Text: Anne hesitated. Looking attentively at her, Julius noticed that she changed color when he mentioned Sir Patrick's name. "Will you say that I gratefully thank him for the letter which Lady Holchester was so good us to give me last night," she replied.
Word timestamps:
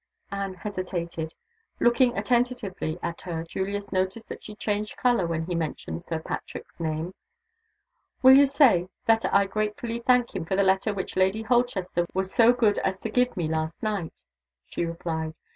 Anne 0.31 0.55
hesitated. 0.55 1.35
Looking 1.79 2.17
attentively 2.17 2.97
at 3.03 3.21
her, 3.21 3.43
Julius 3.43 3.91
noticed 3.91 4.29
that 4.29 4.43
she 4.43 4.55
changed 4.55 4.97
color 4.97 5.27
when 5.27 5.45
he 5.45 5.53
mentioned 5.53 6.03
Sir 6.03 6.17
Patrick's 6.17 6.79
name. 6.79 7.13
"Will 8.23 8.35
you 8.35 8.47
say 8.47 8.89
that 9.05 9.31
I 9.31 9.45
gratefully 9.45 9.99
thank 9.99 10.35
him 10.35 10.43
for 10.43 10.55
the 10.55 10.63
letter 10.63 10.91
which 10.91 11.15
Lady 11.17 11.43
Holchester 11.43 12.07
was 12.15 12.33
so 12.33 12.51
good 12.51 12.79
us 12.79 12.97
to 12.97 13.09
give 13.11 13.37
me 13.37 13.47
last 13.47 13.83
night," 13.83 14.23
she 14.65 14.83
replied. 14.85 15.35